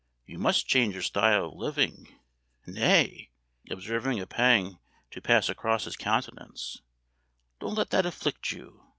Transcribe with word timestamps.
You 0.25 0.39
must 0.39 0.65
change 0.65 0.95
your 0.95 1.03
style 1.03 1.45
of 1.45 1.53
living 1.53 2.17
nay," 2.65 3.29
observing 3.69 4.19
a 4.19 4.25
pang 4.25 4.79
to 5.11 5.21
pass 5.21 5.47
across 5.47 5.83
his 5.83 5.95
countenance, 5.95 6.81
"don't 7.59 7.75
let 7.75 7.91
that 7.91 8.07
afflict 8.07 8.51
you. 8.51 8.89